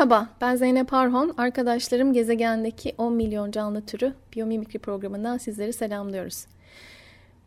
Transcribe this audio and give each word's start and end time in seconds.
Merhaba, 0.00 0.28
ben 0.40 0.56
Zeynep 0.56 0.92
Arhon. 0.92 1.34
Arkadaşlarım 1.36 2.12
gezegendeki 2.12 2.94
10 2.98 3.12
milyon 3.12 3.50
canlı 3.50 3.86
türü 3.86 4.14
biyomimikri 4.32 4.78
programından 4.78 5.38
sizleri 5.38 5.72
selamlıyoruz. 5.72 6.46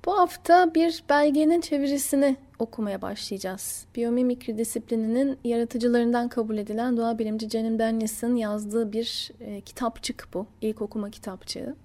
Bu 0.05 0.17
hafta 0.17 0.75
bir 0.75 1.03
belgenin 1.09 1.61
çevirisini 1.61 2.35
okumaya 2.59 3.01
başlayacağız. 3.01 3.85
Biyomimikri 3.95 4.57
disiplininin 4.57 5.37
yaratıcılarından 5.43 6.27
kabul 6.27 6.57
edilen 6.57 6.97
doğa 6.97 7.19
bilimci 7.19 7.49
Janin 7.49 7.79
Banyas'ın 7.79 8.35
yazdığı 8.35 8.93
bir 8.93 9.31
e, 9.39 9.61
kitapçık 9.61 10.27
bu. 10.33 10.47
İlk 10.61 10.81
okuma 10.81 11.09
kitapçığı. 11.09 11.75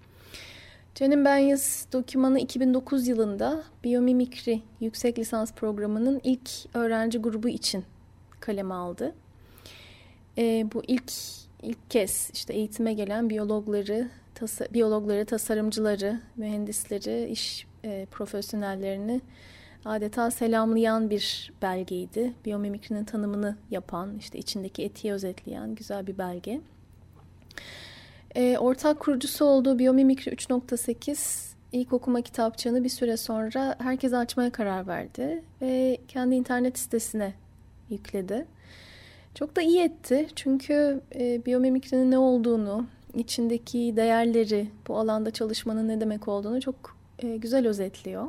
Janin 0.94 1.24
Banyas 1.24 1.92
dokümanı 1.92 2.40
2009 2.40 3.08
yılında 3.08 3.62
biyomimikri 3.84 4.62
yüksek 4.80 5.18
lisans 5.18 5.52
programının 5.52 6.20
ilk 6.24 6.50
öğrenci 6.74 7.18
grubu 7.18 7.48
için 7.48 7.84
kaleme 8.40 8.74
aldı 8.74 9.14
e, 10.38 10.66
bu 10.74 10.82
ilk 10.86 11.12
ilk 11.62 11.90
kez 11.90 12.30
işte 12.34 12.54
eğitime 12.54 12.92
gelen 12.92 13.30
biyologları, 13.30 14.08
tasa, 14.34 14.66
biyologları, 14.72 15.24
tasarımcıları, 15.24 16.20
mühendisleri, 16.36 17.28
iş 17.28 17.66
e, 17.84 18.06
profesyonellerini 18.10 19.20
adeta 19.84 20.30
selamlayan 20.30 21.10
bir 21.10 21.52
belgeydi. 21.62 22.32
Biyomimikrinin 22.44 23.04
tanımını 23.04 23.56
yapan, 23.70 24.18
işte 24.18 24.38
içindeki 24.38 24.84
etiği 24.84 25.12
özetleyen 25.12 25.74
güzel 25.74 26.06
bir 26.06 26.18
belge. 26.18 26.60
E, 28.34 28.58
ortak 28.58 29.00
kurucusu 29.00 29.44
olduğu 29.44 29.78
Biyomimikri 29.78 30.30
3.8 30.30 31.48
ilk 31.72 31.92
okuma 31.92 32.20
kitapçığını 32.20 32.84
bir 32.84 32.88
süre 32.88 33.16
sonra 33.16 33.76
herkes 33.78 34.12
açmaya 34.12 34.52
karar 34.52 34.86
verdi 34.86 35.42
ve 35.62 35.98
kendi 36.08 36.34
internet 36.34 36.78
sitesine 36.78 37.34
yükledi. 37.90 38.46
Çok 39.38 39.56
da 39.56 39.62
iyi 39.62 39.80
etti 39.80 40.26
çünkü 40.36 41.00
e, 41.14 41.44
biyomimikrinin 41.46 42.10
ne 42.10 42.18
olduğunu, 42.18 42.86
içindeki 43.14 43.96
değerleri, 43.96 44.68
bu 44.88 44.98
alanda 44.98 45.30
çalışmanın 45.30 45.88
ne 45.88 46.00
demek 46.00 46.28
olduğunu 46.28 46.60
çok 46.60 46.96
e, 47.18 47.36
güzel 47.36 47.68
özetliyor. 47.68 48.28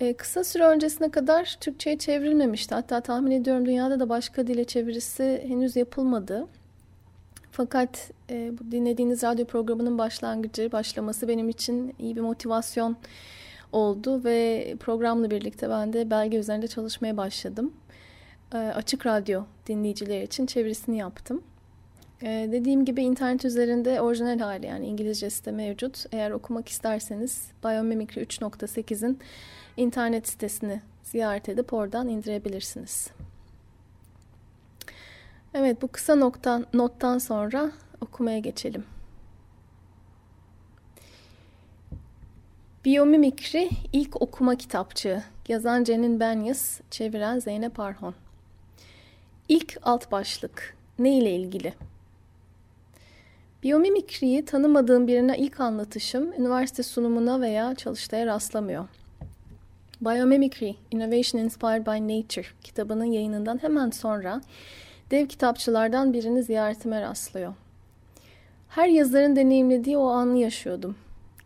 E, 0.00 0.14
kısa 0.14 0.44
süre 0.44 0.64
öncesine 0.64 1.10
kadar 1.10 1.56
Türkçe'ye 1.60 1.98
çevrilmemişti. 1.98 2.74
Hatta 2.74 3.00
tahmin 3.00 3.30
ediyorum 3.30 3.66
dünyada 3.66 4.00
da 4.00 4.08
başka 4.08 4.46
dile 4.46 4.64
çevirisi 4.64 5.44
henüz 5.48 5.76
yapılmadı. 5.76 6.46
Fakat 7.50 8.10
e, 8.30 8.52
bu 8.58 8.70
dinlediğiniz 8.70 9.22
radyo 9.22 9.46
programının 9.46 9.98
başlangıcı, 9.98 10.72
başlaması 10.72 11.28
benim 11.28 11.48
için 11.48 11.94
iyi 11.98 12.16
bir 12.16 12.20
motivasyon 12.20 12.96
oldu 13.72 14.24
ve 14.24 14.74
programla 14.80 15.30
birlikte 15.30 15.70
ben 15.70 15.92
de 15.92 16.10
belge 16.10 16.38
üzerinde 16.38 16.68
çalışmaya 16.68 17.16
başladım. 17.16 17.72
E, 18.54 18.56
açık 18.58 19.06
radyo 19.06 19.42
dinleyiciler 19.68 20.22
için 20.22 20.46
çevirisini 20.46 20.96
yaptım. 20.96 21.42
Ee, 22.22 22.48
dediğim 22.52 22.84
gibi 22.84 23.02
internet 23.02 23.44
üzerinde 23.44 24.00
orijinal 24.00 24.38
hali 24.38 24.66
yani 24.66 24.86
İngilizcesi 24.86 25.44
de 25.44 25.52
mevcut. 25.52 26.04
Eğer 26.12 26.30
okumak 26.30 26.68
isterseniz 26.68 27.50
Biomimicry 27.64 28.20
3.8'in 28.20 29.18
internet 29.76 30.28
sitesini 30.28 30.80
ziyaret 31.02 31.48
edip 31.48 31.72
oradan 31.72 32.08
indirebilirsiniz. 32.08 33.10
Evet 35.54 35.82
bu 35.82 35.88
kısa 35.88 36.14
noktan, 36.14 36.66
nottan 36.74 37.18
sonra 37.18 37.72
okumaya 38.00 38.38
geçelim. 38.38 38.84
Biyomimikri 42.84 43.70
ilk 43.92 44.22
okuma 44.22 44.56
kitapçığı. 44.56 45.22
Yazan 45.48 45.84
Cenin 45.84 46.20
Benyas, 46.20 46.80
çeviren 46.90 47.38
Zeynep 47.38 47.80
Arhon. 47.80 48.14
İlk 49.48 49.78
alt 49.82 50.12
başlık. 50.12 50.76
Ne 50.98 51.18
ile 51.18 51.36
ilgili? 51.36 51.74
Biyomimikriyi 53.62 54.44
tanımadığım 54.44 55.06
birine 55.06 55.38
ilk 55.38 55.60
anlatışım 55.60 56.32
üniversite 56.32 56.82
sunumuna 56.82 57.40
veya 57.40 57.74
çalıştaya 57.74 58.26
rastlamıyor. 58.26 58.88
Biomimicry, 60.00 60.74
Innovation 60.90 61.42
Inspired 61.42 61.86
by 61.86 62.18
Nature 62.18 62.46
kitabının 62.62 63.04
yayınından 63.04 63.62
hemen 63.62 63.90
sonra 63.90 64.40
dev 65.10 65.26
kitapçılardan 65.26 66.12
birini 66.12 66.42
ziyaretime 66.42 67.00
rastlıyor. 67.00 67.54
Her 68.68 68.88
yazarın 68.88 69.36
deneyimlediği 69.36 69.98
o 69.98 70.06
anı 70.08 70.38
yaşıyordum. 70.38 70.96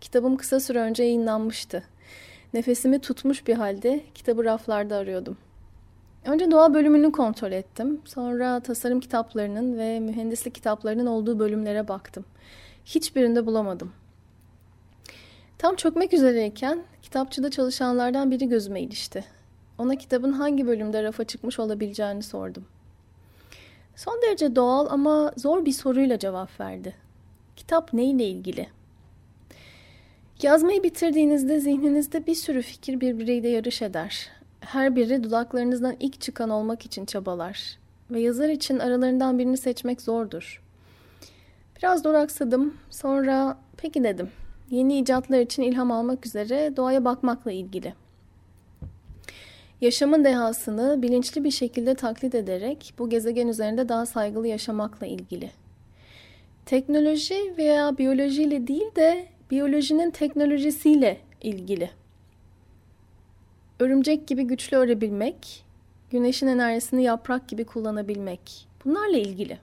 Kitabım 0.01 0.37
kısa 0.37 0.61
süre 0.61 0.81
önce 0.81 1.03
yayınlanmıştı. 1.03 1.83
Nefesimi 2.55 2.99
tutmuş 2.99 3.47
bir 3.47 3.55
halde 3.55 4.01
kitabı 4.15 4.45
raflarda 4.45 4.97
arıyordum. 4.97 5.37
Önce 6.25 6.51
doğa 6.51 6.75
bölümünü 6.75 7.13
kontrol 7.13 7.53
ettim. 7.53 8.01
Sonra 8.05 8.61
tasarım 8.61 9.01
kitaplarının 9.01 9.79
ve 9.79 10.01
mühendislik 10.01 10.55
kitaplarının 10.55 11.07
olduğu 11.07 11.39
bölümlere 11.39 11.89
baktım. 11.89 12.25
Hiçbirinde 12.85 13.47
bulamadım. 13.47 13.93
Tam 15.59 15.77
çökmek 15.77 16.13
üzereyken 16.13 16.83
kitapçıda 17.03 17.51
çalışanlardan 17.51 18.31
biri 18.31 18.49
gözüme 18.49 18.81
ilişti. 18.81 19.25
Ona 19.79 19.97
kitabın 19.97 20.33
hangi 20.33 20.67
bölümde 20.67 21.03
rafa 21.03 21.25
çıkmış 21.25 21.59
olabileceğini 21.59 22.23
sordum. 22.23 22.65
Son 23.97 24.23
derece 24.23 24.57
doğal 24.57 24.87
ama 24.91 25.33
zor 25.37 25.65
bir 25.65 25.73
soruyla 25.73 26.19
cevap 26.19 26.61
verdi. 26.61 26.95
Kitap 27.57 27.93
neyle 27.93 28.25
ilgili? 28.25 28.69
Yazmayı 30.43 30.83
bitirdiğinizde 30.83 31.61
zihninizde 31.61 32.27
bir 32.27 32.35
sürü 32.35 32.63
fikir 32.63 33.01
birbiriyle 33.01 33.49
yarış 33.49 33.83
eder 33.83 34.42
her 34.63 34.97
biri 34.97 35.25
dudaklarınızdan 35.25 35.97
ilk 36.01 36.21
çıkan 36.21 36.51
olmak 36.51 36.87
için 36.87 37.05
çabalar 37.05 37.79
ve 38.11 38.21
yazar 38.21 38.49
için 38.49 38.79
aralarından 38.79 39.39
birini 39.39 39.57
seçmek 39.57 40.01
zordur. 40.01 40.63
Biraz 41.77 42.05
duraksadım. 42.05 42.75
Sonra 42.91 43.59
peki 43.77 44.05
dedim. 44.05 44.31
Yeni 44.71 44.99
icatlar 44.99 45.41
için 45.41 45.63
ilham 45.63 45.91
almak 45.91 46.27
üzere 46.27 46.77
doğaya 46.77 47.05
bakmakla 47.05 47.53
ilgili. 47.53 47.95
Yaşamın 49.81 50.25
dehasını 50.25 51.03
bilinçli 51.03 51.45
bir 51.45 51.51
şekilde 51.51 51.95
taklit 51.95 52.35
ederek 52.35 52.95
bu 52.99 53.11
gezegen 53.11 53.49
üzerinde 53.49 53.89
daha 53.89 54.07
saygılı 54.07 54.49
yaşamakla 54.49 55.07
ilgili. 55.07 55.51
Teknoloji 56.67 57.55
veya 57.59 57.99
biyolojiyle 57.99 58.67
değil 58.67 58.95
de 58.97 59.27
biyolojinin 59.51 60.11
teknolojisiyle 60.11 61.19
ilgili. 61.43 61.91
Örümcek 63.83 64.27
gibi 64.27 64.43
güçlü 64.43 64.77
örebilmek, 64.77 65.65
güneşin 66.11 66.47
enerjisini 66.47 67.03
yaprak 67.03 67.49
gibi 67.49 67.65
kullanabilmek. 67.65 68.69
Bunlarla 68.85 69.19
ilgili. 69.19 69.59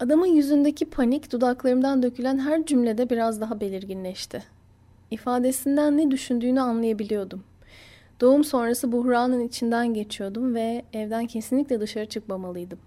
Adamın 0.00 0.26
yüzündeki 0.26 0.84
panik 0.84 1.32
dudaklarımdan 1.32 2.02
dökülen 2.02 2.38
her 2.38 2.66
cümlede 2.66 3.10
biraz 3.10 3.40
daha 3.40 3.60
belirginleşti. 3.60 4.42
İfadesinden 5.10 5.96
ne 5.96 6.10
düşündüğünü 6.10 6.60
anlayabiliyordum. 6.60 7.44
Doğum 8.20 8.44
sonrası 8.44 8.92
buhranın 8.92 9.48
içinden 9.48 9.94
geçiyordum 9.94 10.54
ve 10.54 10.84
evden 10.92 11.26
kesinlikle 11.26 11.80
dışarı 11.80 12.06
çıkmamalıydım. 12.06 12.78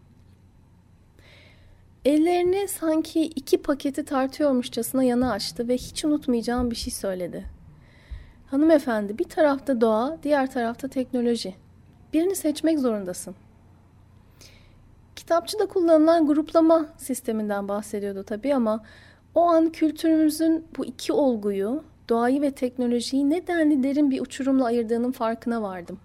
Ellerini 2.05 2.67
sanki 2.67 3.23
iki 3.23 3.61
paketi 3.61 4.05
tartıyormuşçasına 4.05 5.03
yana 5.03 5.31
açtı 5.31 5.67
ve 5.67 5.77
hiç 5.77 6.05
unutmayacağım 6.05 6.71
bir 6.71 6.75
şey 6.75 6.93
söyledi. 6.93 7.62
Hanımefendi 8.47 9.17
bir 9.17 9.23
tarafta 9.23 9.81
doğa, 9.81 10.17
diğer 10.23 10.51
tarafta 10.51 10.87
teknoloji. 10.87 11.55
Birini 12.13 12.35
seçmek 12.35 12.79
zorundasın. 12.79 13.35
Kitapçıda 15.15 15.65
kullanılan 15.65 16.27
gruplama 16.27 16.85
sisteminden 16.97 17.67
bahsediyordu 17.67 18.23
tabii 18.23 18.55
ama 18.55 18.83
o 19.35 19.41
an 19.41 19.71
kültürümüzün 19.71 20.65
bu 20.77 20.85
iki 20.85 21.13
olguyu, 21.13 21.83
doğayı 22.09 22.41
ve 22.41 22.51
teknolojiyi 22.51 23.29
nedenli 23.29 23.83
derin 23.83 24.11
bir 24.11 24.21
uçurumla 24.21 24.65
ayırdığının 24.65 25.11
farkına 25.11 25.61
vardım. 25.61 25.99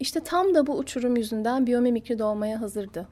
İşte 0.00 0.20
tam 0.20 0.54
da 0.54 0.66
bu 0.66 0.76
uçurum 0.76 1.16
yüzünden 1.16 1.66
biyomimikri 1.66 2.18
doğmaya 2.18 2.60
hazırdı. 2.60 3.08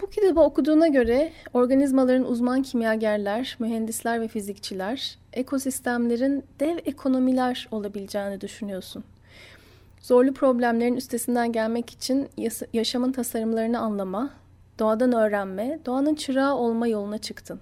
Bu 0.00 0.10
kitabı 0.10 0.40
okuduğuna 0.40 0.88
göre 0.88 1.32
organizmaların 1.54 2.24
uzman 2.30 2.62
kimyagerler, 2.62 3.56
mühendisler 3.58 4.20
ve 4.20 4.28
fizikçiler, 4.28 5.18
ekosistemlerin 5.32 6.44
dev 6.60 6.78
ekonomiler 6.86 7.68
olabileceğini 7.70 8.40
düşünüyorsun. 8.40 9.04
Zorlu 10.00 10.34
problemlerin 10.34 10.96
üstesinden 10.96 11.52
gelmek 11.52 11.90
için 11.90 12.28
yaşamın 12.72 13.12
tasarımlarını 13.12 13.78
anlama, 13.78 14.30
doğadan 14.78 15.12
öğrenme, 15.12 15.78
doğanın 15.86 16.14
çırağı 16.14 16.54
olma 16.54 16.86
yoluna 16.86 17.18
çıktın. 17.18 17.60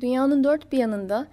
Dünyanın 0.00 0.44
dört 0.44 0.72
bir 0.72 0.78
yanında 0.78 1.26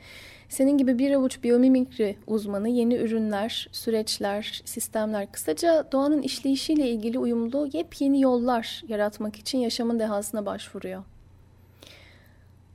senin 0.51 0.77
gibi 0.77 0.99
bir 0.99 1.11
avuç 1.11 1.43
biyomimikri 1.43 2.17
uzmanı 2.27 2.69
yeni 2.69 2.95
ürünler, 2.95 3.69
süreçler, 3.71 4.61
sistemler, 4.65 5.31
kısaca 5.31 5.91
doğanın 5.91 6.21
işleyişiyle 6.21 6.89
ilgili 6.89 7.19
uyumlu 7.19 7.69
yepyeni 7.73 8.21
yollar 8.21 8.83
yaratmak 8.87 9.35
için 9.35 9.57
yaşamın 9.57 9.99
dehasına 9.99 10.45
başvuruyor. 10.45 11.03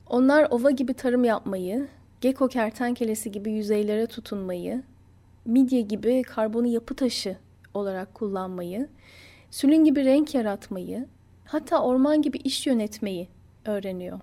Onlar 0.06 0.46
ova 0.50 0.70
gibi 0.70 0.94
tarım 0.94 1.24
yapmayı, 1.24 1.88
gecko 2.20 2.48
kertenkelesi 2.48 3.32
gibi 3.32 3.50
yüzeylere 3.50 4.06
tutunmayı, 4.06 4.82
midye 5.44 5.80
gibi 5.80 6.22
karbonu 6.22 6.66
yapı 6.66 6.94
taşı 6.94 7.36
olarak 7.74 8.14
kullanmayı, 8.14 8.88
sülün 9.50 9.84
gibi 9.84 10.04
renk 10.04 10.34
yaratmayı, 10.34 11.06
hatta 11.44 11.82
orman 11.82 12.22
gibi 12.22 12.38
iş 12.38 12.66
yönetmeyi 12.66 13.28
öğreniyor. 13.64 14.20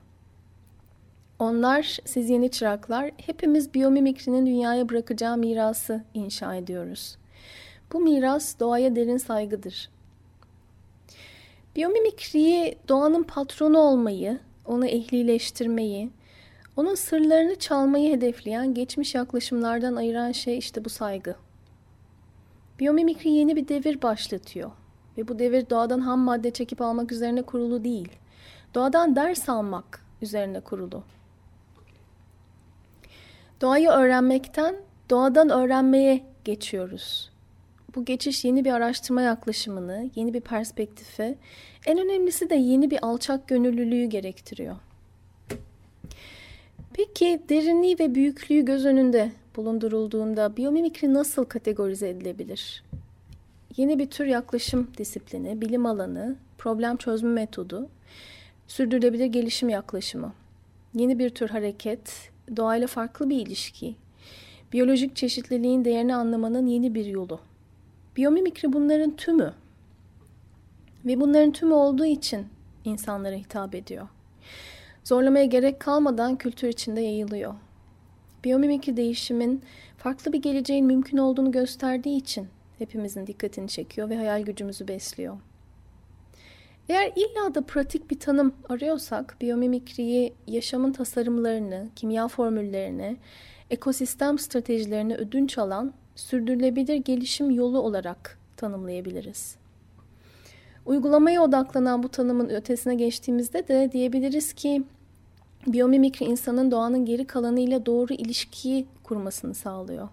Onlar, 1.44 1.98
siz 2.06 2.30
yeni 2.30 2.52
çıraklar, 2.52 3.12
hepimiz 3.18 3.74
biyomimikrinin 3.74 4.46
dünyaya 4.46 4.90
bırakacağı 4.90 5.38
mirası 5.38 6.04
inşa 6.14 6.56
ediyoruz. 6.56 7.18
Bu 7.94 8.00
miras 8.00 8.60
doğaya 8.60 8.96
derin 8.96 9.18
saygıdır. 9.18 9.90
Biyomimikriyi 11.76 12.78
doğanın 12.90 13.24
patronu 13.24 13.80
olmayı, 13.80 14.40
onu 14.66 14.86
ehlileştirmeyi, 14.86 16.10
onun 16.78 16.96
sırlarını 16.96 17.56
çalmayı 17.56 18.16
hedefleyen 18.18 18.74
geçmiş 18.74 19.16
yaklaşımlardan 19.16 19.96
ayıran 19.96 20.32
şey 20.32 20.58
işte 20.58 20.86
bu 20.86 20.90
saygı. 20.90 21.36
Biyomimikri 22.80 23.30
yeni 23.30 23.56
bir 23.56 23.68
devir 23.68 24.02
başlatıyor. 24.02 24.72
Ve 25.18 25.28
bu 25.28 25.40
devir 25.40 25.70
doğadan 25.70 26.00
ham 26.00 26.20
madde 26.20 26.52
çekip 26.52 26.82
almak 26.82 27.12
üzerine 27.12 27.42
kurulu 27.42 27.84
değil. 27.84 28.10
Doğadan 28.76 29.16
ders 29.16 29.50
almak 29.50 30.06
üzerine 30.22 30.60
kurulu. 30.60 31.04
Doğayı 33.64 33.90
öğrenmekten 33.90 34.76
doğadan 35.10 35.50
öğrenmeye 35.50 36.24
geçiyoruz. 36.46 37.30
Bu 37.96 38.06
geçiş 38.06 38.46
yeni 38.46 38.66
bir 38.66 38.72
araştırma 38.72 39.22
yaklaşımını, 39.22 40.10
yeni 40.16 40.34
bir 40.34 40.42
perspektifi, 40.42 41.36
en 41.86 41.98
önemlisi 41.98 42.50
de 42.50 42.56
yeni 42.56 42.92
bir 42.92 43.06
alçak 43.06 43.48
gönüllülüğü 43.48 44.06
gerektiriyor. 44.06 44.76
Peki 46.94 47.42
derinliği 47.50 48.00
ve 48.00 48.16
büyüklüğü 48.16 48.66
göz 48.66 48.86
önünde 48.86 49.32
bulundurulduğunda 49.56 50.58
biyomimikri 50.58 51.14
nasıl 51.14 51.46
kategorize 51.46 52.10
edilebilir? 52.10 52.84
Yeni 53.78 54.00
bir 54.00 54.10
tür 54.10 54.26
yaklaşım 54.26 54.92
disiplini, 54.98 55.62
bilim 55.62 55.86
alanı, 55.86 56.36
problem 56.58 56.98
çözme 56.98 57.30
metodu, 57.30 57.90
sürdürülebilir 58.68 59.26
gelişim 59.26 59.70
yaklaşımı. 59.70 60.34
Yeni 60.94 61.20
bir 61.20 61.30
tür 61.30 61.50
hareket, 61.50 62.33
doğayla 62.58 62.88
farklı 62.88 63.30
bir 63.30 63.38
ilişki, 63.48 63.96
biyolojik 64.74 65.16
çeşitliliğin 65.16 65.86
değerini 65.86 66.16
anlamanın 66.16 66.68
yeni 66.68 66.96
bir 66.96 67.06
yolu. 67.06 67.40
Biyomimikri 68.18 68.74
bunların 68.74 69.16
tümü. 69.16 69.54
Ve 71.06 71.22
bunların 71.22 71.52
tümü 71.52 71.74
olduğu 71.74 72.06
için 72.06 72.48
insanlara 72.86 73.36
hitap 73.36 73.76
ediyor. 73.76 74.08
Zorlamaya 75.04 75.46
gerek 75.46 75.80
kalmadan 75.80 76.36
kültür 76.36 76.68
içinde 76.68 77.02
yayılıyor. 77.02 77.54
Biyomimikri 78.44 78.98
değişimin 78.98 79.62
farklı 79.98 80.34
bir 80.34 80.42
geleceğin 80.42 80.86
mümkün 80.86 81.18
olduğunu 81.18 81.52
gösterdiği 81.52 82.18
için 82.18 82.48
hepimizin 82.78 83.28
dikkatini 83.28 83.68
çekiyor 83.68 84.10
ve 84.10 84.18
hayal 84.18 84.42
gücümüzü 84.42 84.88
besliyor. 84.88 85.38
Eğer 86.90 87.12
illa 87.16 87.56
da 87.56 87.62
pratik 87.62 88.12
bir 88.12 88.20
tanım 88.20 88.54
arıyorsak 88.70 89.38
biyomimikriyi 89.42 90.34
yaşamın 90.48 90.92
tasarımlarını, 90.92 91.90
kimya 91.96 92.28
formüllerini, 92.28 93.18
ekosistem 93.70 94.40
stratejilerini 94.40 95.16
ödünç 95.16 95.58
alan 95.58 95.94
sürdürülebilir 96.16 96.96
gelişim 96.96 97.52
yolu 97.52 97.80
olarak 97.80 98.40
tanımlayabiliriz. 98.58 99.56
Uygulamaya 100.86 101.44
odaklanan 101.44 102.04
bu 102.04 102.10
tanımın 102.10 102.50
ötesine 102.50 102.96
geçtiğimizde 102.96 103.68
de 103.68 103.92
diyebiliriz 103.92 104.54
ki 104.54 104.84
biyomimikri 105.68 106.26
insanın 106.26 106.72
doğanın 106.72 107.06
geri 107.06 107.28
kalanıyla 107.28 107.86
doğru 107.86 108.14
ilişkiyi 108.14 108.88
kurmasını 109.04 109.56
sağlıyor. 109.56 110.10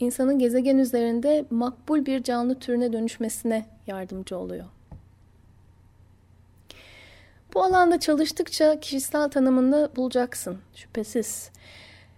İnsanın 0.00 0.38
gezegen 0.38 0.78
üzerinde 0.78 1.44
makbul 1.50 2.06
bir 2.06 2.22
canlı 2.22 2.54
türüne 2.54 2.92
dönüşmesine 2.92 3.66
yardımcı 3.86 4.38
oluyor. 4.38 4.64
Bu 7.54 7.62
alanda 7.62 8.00
çalıştıkça 8.00 8.80
kişisel 8.80 9.28
tanımını 9.28 9.90
bulacaksın 9.96 10.58
şüphesiz. 10.74 11.50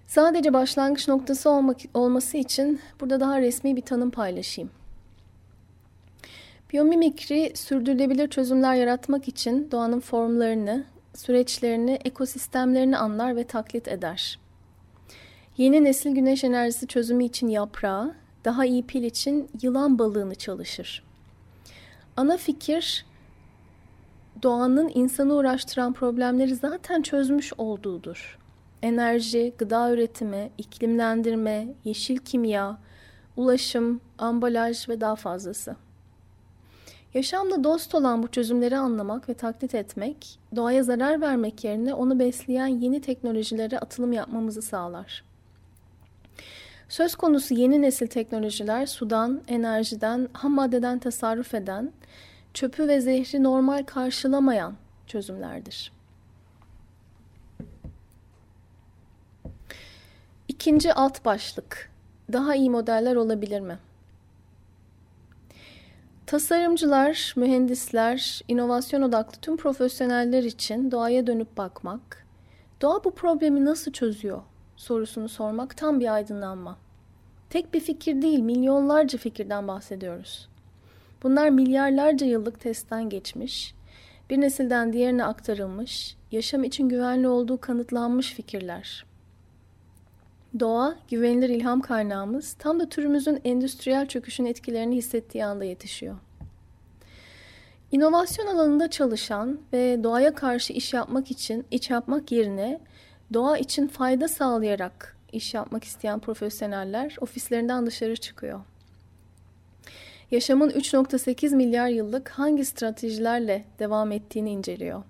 Sadece 0.06 0.52
başlangıç 0.52 1.08
noktası 1.08 1.50
olmak, 1.50 1.76
olması 1.94 2.36
için 2.36 2.80
burada 3.00 3.20
daha 3.20 3.40
resmi 3.40 3.76
bir 3.76 3.82
tanım 3.82 4.10
paylaşayım. 4.10 4.70
Biyomimikri 6.72 7.52
sürdürülebilir 7.54 8.28
çözümler 8.28 8.74
yaratmak 8.74 9.28
için 9.28 9.68
doğanın 9.70 10.00
formlarını, 10.00 10.84
süreçlerini, 11.14 11.98
ekosistemlerini 12.04 12.96
anlar 12.96 13.36
ve 13.36 13.44
taklit 13.44 13.88
eder. 13.88 14.38
Yeni 15.56 15.84
nesil 15.84 16.10
güneş 16.10 16.44
enerjisi 16.44 16.86
çözümü 16.86 17.24
için 17.24 17.48
yaprağı, 17.48 18.14
daha 18.44 18.64
iyi 18.64 18.86
pil 18.86 19.02
için 19.02 19.48
yılan 19.62 19.98
balığını 19.98 20.34
çalışır. 20.34 21.02
Ana 22.16 22.36
fikir 22.36 23.06
doğanın 24.42 24.90
insanı 24.94 25.34
uğraştıran 25.34 25.92
problemleri 25.92 26.54
zaten 26.54 27.02
çözmüş 27.02 27.52
olduğudur. 27.58 28.38
Enerji, 28.82 29.54
gıda 29.58 29.92
üretimi, 29.92 30.50
iklimlendirme, 30.58 31.68
yeşil 31.84 32.16
kimya, 32.16 32.78
ulaşım, 33.36 34.00
ambalaj 34.18 34.88
ve 34.88 35.00
daha 35.00 35.16
fazlası. 35.16 35.76
Yaşamla 37.14 37.64
dost 37.64 37.94
olan 37.94 38.22
bu 38.22 38.28
çözümleri 38.28 38.76
anlamak 38.76 39.28
ve 39.28 39.34
taklit 39.34 39.74
etmek, 39.74 40.38
doğaya 40.56 40.82
zarar 40.82 41.20
vermek 41.20 41.64
yerine 41.64 41.94
onu 41.94 42.18
besleyen 42.18 42.66
yeni 42.66 43.00
teknolojilere 43.00 43.78
atılım 43.78 44.12
yapmamızı 44.12 44.62
sağlar. 44.62 45.24
Söz 46.88 47.14
konusu 47.14 47.54
yeni 47.54 47.82
nesil 47.82 48.06
teknolojiler 48.06 48.86
sudan, 48.86 49.40
enerjiden, 49.48 50.28
ham 50.32 50.54
maddeden 50.54 50.98
tasarruf 50.98 51.54
eden, 51.54 51.92
çöpü 52.54 52.88
ve 52.88 53.00
zehri 53.00 53.42
normal 53.42 53.84
karşılamayan 53.84 54.74
çözümlerdir. 55.06 55.92
İkinci 60.48 60.92
alt 60.94 61.24
başlık. 61.24 61.90
Daha 62.32 62.54
iyi 62.54 62.70
modeller 62.70 63.16
olabilir 63.16 63.60
mi? 63.60 63.78
Tasarımcılar, 66.26 67.34
mühendisler, 67.36 68.40
inovasyon 68.48 69.02
odaklı 69.02 69.40
tüm 69.40 69.56
profesyoneller 69.56 70.42
için 70.42 70.90
doğaya 70.90 71.26
dönüp 71.26 71.56
bakmak, 71.56 72.26
doğa 72.82 73.04
bu 73.04 73.14
problemi 73.14 73.64
nasıl 73.64 73.92
çözüyor 73.92 74.42
sorusunu 74.80 75.28
sormak 75.28 75.76
tam 75.76 76.00
bir 76.00 76.14
aydınlanma. 76.14 76.78
Tek 77.50 77.74
bir 77.74 77.80
fikir 77.80 78.22
değil, 78.22 78.40
milyonlarca 78.40 79.18
fikirden 79.18 79.68
bahsediyoruz. 79.68 80.49
Bunlar 81.22 81.48
milyarlarca 81.48 82.26
yıllık 82.26 82.60
testten 82.60 83.08
geçmiş, 83.08 83.74
bir 84.30 84.40
nesilden 84.40 84.92
diğerine 84.92 85.24
aktarılmış, 85.24 86.16
yaşam 86.32 86.64
için 86.64 86.88
güvenli 86.88 87.28
olduğu 87.28 87.60
kanıtlanmış 87.60 88.34
fikirler. 88.34 89.04
Doğa, 90.60 90.96
güvenilir 91.10 91.48
ilham 91.48 91.80
kaynağımız 91.80 92.52
tam 92.52 92.80
da 92.80 92.88
türümüzün 92.88 93.40
endüstriyel 93.44 94.06
çöküşün 94.06 94.44
etkilerini 94.44 94.96
hissettiği 94.96 95.44
anda 95.44 95.64
yetişiyor. 95.64 96.16
İnovasyon 97.92 98.46
alanında 98.46 98.90
çalışan 98.90 99.60
ve 99.72 100.04
doğaya 100.04 100.34
karşı 100.34 100.72
iş 100.72 100.94
yapmak 100.94 101.30
için 101.30 101.66
iç 101.70 101.90
yapmak 101.90 102.32
yerine 102.32 102.80
doğa 103.34 103.58
için 103.58 103.86
fayda 103.86 104.28
sağlayarak 104.28 105.16
iş 105.32 105.54
yapmak 105.54 105.84
isteyen 105.84 106.18
profesyoneller 106.18 107.16
ofislerinden 107.20 107.86
dışarı 107.86 108.16
çıkıyor 108.16 108.60
yaşamın 110.30 110.70
3.8 110.70 111.56
milyar 111.56 111.88
yıllık 111.88 112.28
hangi 112.28 112.64
stratejilerle 112.64 113.64
devam 113.78 114.12
ettiğini 114.12 114.50
inceliyor. 114.50 115.02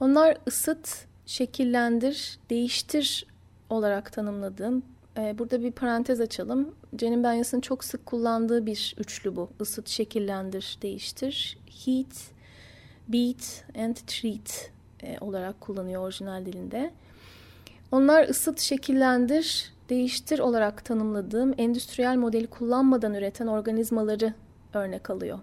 Onlar 0.00 0.38
ısıt, 0.48 1.06
şekillendir, 1.26 2.38
değiştir 2.50 3.26
olarak 3.70 4.12
tanımladığım, 4.12 4.82
e, 5.16 5.38
burada 5.38 5.62
bir 5.62 5.72
parantez 5.72 6.20
açalım. 6.20 6.74
Cenin 6.96 7.24
Benyas'ın 7.24 7.60
çok 7.60 7.84
sık 7.84 8.06
kullandığı 8.06 8.66
bir 8.66 8.94
üçlü 8.98 9.36
bu. 9.36 9.50
Isıt, 9.60 9.88
şekillendir, 9.88 10.78
değiştir. 10.82 11.58
Heat, 11.84 12.16
beat 13.08 13.64
and 13.78 13.96
treat 14.06 14.70
e, 15.02 15.18
olarak 15.20 15.60
kullanıyor 15.60 16.02
orijinal 16.02 16.46
dilinde. 16.46 16.90
Onlar 17.92 18.28
ısıt, 18.28 18.60
şekillendir, 18.60 19.72
değiştir 19.90 20.38
olarak 20.38 20.84
tanımladığım 20.84 21.54
endüstriyel 21.58 22.16
modeli 22.16 22.46
kullanmadan 22.46 23.14
üreten 23.14 23.46
organizmaları 23.46 24.34
örnek 24.74 25.10
alıyor. 25.10 25.38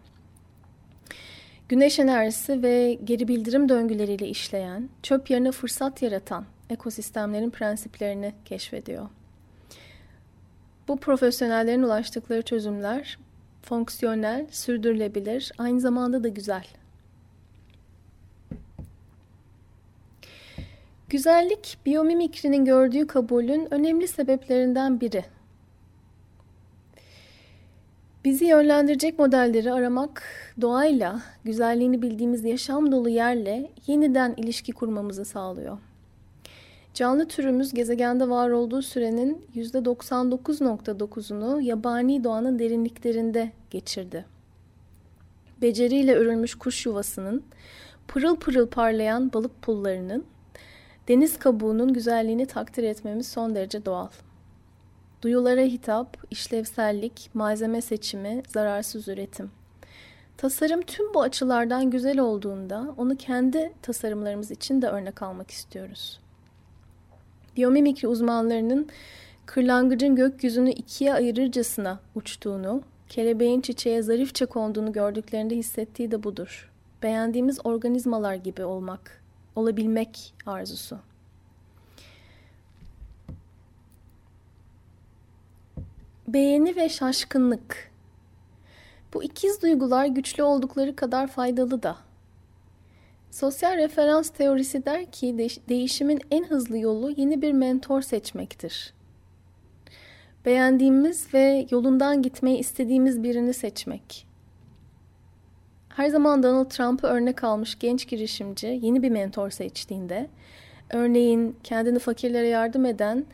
Güneş 1.69 1.99
enerjisi 1.99 2.63
ve 2.63 2.93
geri 3.03 3.27
bildirim 3.27 3.69
döngüleriyle 3.69 4.27
işleyen, 4.27 4.89
çöp 5.03 5.29
yerine 5.29 5.51
fırsat 5.51 6.01
yaratan 6.01 6.45
ekosistemlerin 6.69 7.49
prensiplerini 7.49 8.33
keşfediyor. 8.45 9.09
Bu 10.87 10.97
profesyonellerin 10.97 11.83
ulaştıkları 11.83 12.41
çözümler 12.41 13.17
fonksiyonel, 13.61 14.47
sürdürülebilir, 14.51 15.51
aynı 15.57 15.79
zamanda 15.79 16.23
da 16.23 16.27
güzel. 16.27 16.67
Güzellik, 21.09 21.77
biyomimikrinin 21.85 22.65
gördüğü 22.65 23.07
kabulün 23.07 23.73
önemli 23.73 24.07
sebeplerinden 24.07 25.01
biri. 25.01 25.25
Bizi 28.25 28.45
yönlendirecek 28.45 29.19
modelleri 29.19 29.73
aramak, 29.73 30.23
doğayla, 30.61 31.21
güzelliğini 31.43 32.01
bildiğimiz 32.01 32.45
yaşam 32.45 32.91
dolu 32.91 33.09
yerle 33.09 33.71
yeniden 33.87 34.33
ilişki 34.37 34.71
kurmamızı 34.71 35.25
sağlıyor. 35.25 35.77
Canlı 36.93 37.27
türümüz 37.27 37.73
gezegende 37.73 38.29
var 38.29 38.49
olduğu 38.49 38.81
sürenin 38.81 39.45
%99.9'unu 39.55 41.61
yabani 41.61 42.23
doğanın 42.23 42.59
derinliklerinde 42.59 43.51
geçirdi. 43.69 44.25
Beceriyle 45.61 46.15
örülmüş 46.15 46.55
kuş 46.55 46.85
yuvasının, 46.85 47.43
pırıl 48.07 48.35
pırıl 48.35 48.67
parlayan 48.67 49.33
balık 49.33 49.61
pullarının, 49.61 50.25
deniz 51.07 51.39
kabuğunun 51.39 51.93
güzelliğini 51.93 52.45
takdir 52.45 52.83
etmemiz 52.83 53.27
son 53.27 53.55
derece 53.55 53.85
doğal. 53.85 54.09
Duyulara 55.21 55.61
hitap, 55.61 56.17
işlevsellik, 56.31 57.29
malzeme 57.33 57.81
seçimi, 57.81 58.43
zararsız 58.47 59.07
üretim. 59.07 59.51
Tasarım 60.37 60.81
tüm 60.81 61.13
bu 61.13 61.21
açılardan 61.21 61.89
güzel 61.89 62.19
olduğunda 62.19 62.93
onu 62.97 63.15
kendi 63.15 63.73
tasarımlarımız 63.81 64.51
için 64.51 64.81
de 64.81 64.87
örnek 64.87 65.21
almak 65.21 65.51
istiyoruz. 65.51 66.19
Biyomimikri 67.55 68.07
uzmanlarının 68.07 68.87
kırlangıcın 69.45 70.15
gökyüzünü 70.15 70.71
ikiye 70.71 71.13
ayırırcasına 71.13 71.99
uçtuğunu, 72.15 72.81
kelebeğin 73.09 73.61
çiçeğe 73.61 74.01
zarifçe 74.01 74.45
konduğunu 74.45 74.91
gördüklerinde 74.91 75.55
hissettiği 75.55 76.11
de 76.11 76.23
budur. 76.23 76.71
Beğendiğimiz 77.03 77.59
organizmalar 77.63 78.35
gibi 78.35 78.65
olmak, 78.65 79.23
olabilmek 79.57 80.33
arzusu. 80.45 80.99
Beğeni 86.27 86.75
ve 86.75 86.89
şaşkınlık. 86.89 87.91
Bu 89.13 89.23
ikiz 89.23 89.61
duygular 89.61 90.05
güçlü 90.05 90.43
oldukları 90.43 90.95
kadar 90.95 91.27
faydalı 91.27 91.83
da. 91.83 91.97
Sosyal 93.31 93.77
referans 93.77 94.29
teorisi 94.29 94.85
der 94.85 95.11
ki 95.11 95.49
değişimin 95.69 96.21
en 96.31 96.43
hızlı 96.43 96.77
yolu 96.77 97.13
yeni 97.17 97.41
bir 97.41 97.51
mentor 97.51 98.01
seçmektir. 98.01 98.93
Beğendiğimiz 100.45 101.33
ve 101.33 101.67
yolundan 101.71 102.21
gitmeyi 102.21 102.57
istediğimiz 102.57 103.23
birini 103.23 103.53
seçmek. 103.53 104.26
Her 105.97 106.09
zaman 106.09 106.43
Donald 106.43 106.69
Trump'ı 106.69 107.07
örnek 107.07 107.43
almış 107.43 107.79
genç 107.79 108.07
girişimci 108.07 108.79
yeni 108.81 109.03
bir 109.03 109.09
mentor 109.09 109.49
seçtiğinde, 109.49 110.29
örneğin 110.89 111.55
kendini 111.63 111.99
fakirlere 111.99 112.47
yardım 112.47 112.85
eden 112.85 113.25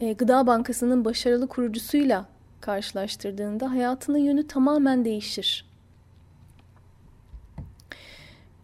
e, 0.00 0.12
Gıda 0.12 0.46
Bankası'nın 0.46 1.04
başarılı 1.04 1.48
kurucusuyla 1.48 2.26
karşılaştırdığında 2.60 3.70
hayatının 3.70 4.18
yönü 4.18 4.46
tamamen 4.46 5.04
değişir. 5.04 5.64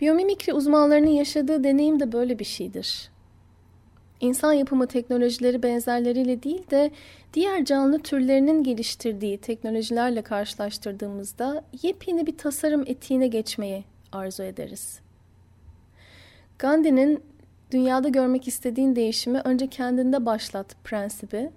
Biyomimikri 0.00 0.52
uzmanlarının 0.52 1.10
yaşadığı 1.10 1.64
deneyim 1.64 2.00
de 2.00 2.12
böyle 2.12 2.38
bir 2.38 2.44
şeydir. 2.44 3.10
İnsan 4.20 4.52
yapımı 4.52 4.86
teknolojileri 4.86 5.62
benzerleriyle 5.62 6.42
değil 6.42 6.70
de 6.70 6.90
diğer 7.34 7.64
canlı 7.64 7.98
türlerinin 7.98 8.62
geliştirdiği 8.62 9.38
teknolojilerle 9.38 10.22
karşılaştırdığımızda 10.22 11.64
yepyeni 11.82 12.26
bir 12.26 12.38
tasarım 12.38 12.84
etiğine 12.86 13.26
geçmeyi 13.26 13.84
arzu 14.12 14.42
ederiz. 14.42 15.00
Gandhi'nin 16.58 17.22
dünyada 17.70 18.08
görmek 18.08 18.48
istediğin 18.48 18.96
değişimi 18.96 19.40
önce 19.40 19.66
kendinde 19.66 20.26
başlat 20.26 20.76
prensibi 20.84 21.50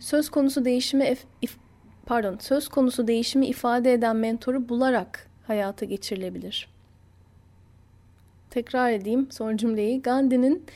söz 0.00 0.30
konusu 0.30 0.64
değişimi 0.64 1.16
pardon 2.06 2.36
söz 2.40 2.68
konusu 2.68 3.06
değişimi 3.06 3.46
ifade 3.46 3.92
eden 3.92 4.16
mentoru 4.16 4.68
bularak 4.68 5.28
hayata 5.46 5.84
geçirilebilir. 5.84 6.68
Tekrar 8.50 8.92
edeyim 8.92 9.28
son 9.30 9.56
cümleyi. 9.56 10.02
Gandhi'nin 10.02 10.66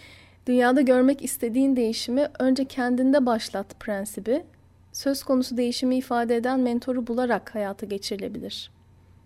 dünyada 0.46 0.80
görmek 0.80 1.24
istediğin 1.24 1.76
değişimi 1.76 2.28
önce 2.38 2.64
kendinde 2.64 3.26
başlat 3.26 3.80
prensibi 3.80 4.44
söz 4.92 5.22
konusu 5.22 5.56
değişimi 5.56 5.96
ifade 5.96 6.36
eden 6.36 6.60
mentoru 6.60 7.06
bularak 7.06 7.54
hayata 7.54 7.86
geçirilebilir. 7.86 8.70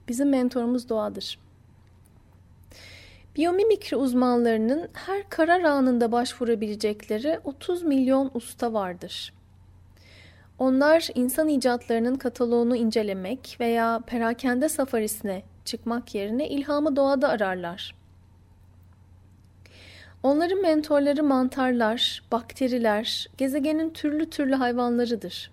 Bizim 0.08 0.28
mentorumuz 0.28 0.88
doğadır. 0.88 1.38
Biyomimikri 3.36 3.96
uzmanlarının 3.96 4.88
her 4.92 5.28
karar 5.28 5.62
anında 5.62 6.12
başvurabilecekleri 6.12 7.40
30 7.44 7.82
milyon 7.82 8.30
usta 8.34 8.72
vardır. 8.72 9.32
Onlar 10.58 11.08
insan 11.14 11.48
icatlarının 11.48 12.16
kataloğunu 12.16 12.76
incelemek 12.76 13.56
veya 13.60 14.00
perakende 14.06 14.68
safarisine 14.68 15.42
çıkmak 15.64 16.14
yerine 16.14 16.48
ilhamı 16.48 16.96
doğada 16.96 17.28
ararlar. 17.28 17.97
Onların 20.22 20.62
mentorları 20.62 21.22
mantarlar, 21.22 22.22
bakteriler, 22.32 23.28
gezegenin 23.36 23.90
türlü 23.90 24.30
türlü 24.30 24.54
hayvanlarıdır. 24.54 25.50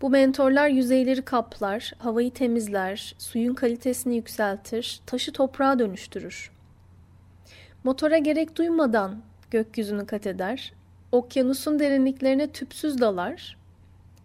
Bu 0.00 0.10
mentorlar 0.10 0.68
yüzeyleri 0.68 1.22
kaplar, 1.22 1.92
havayı 1.98 2.32
temizler, 2.32 3.14
suyun 3.18 3.54
kalitesini 3.54 4.16
yükseltir, 4.16 5.00
taşı 5.06 5.32
toprağa 5.32 5.78
dönüştürür. 5.78 6.50
Motora 7.84 8.18
gerek 8.18 8.56
duymadan 8.56 9.22
gökyüzünü 9.50 10.06
kat 10.06 10.26
eder, 10.26 10.72
okyanusun 11.12 11.78
derinliklerine 11.78 12.52
tüpsüz 12.52 13.00
dalar, 13.00 13.56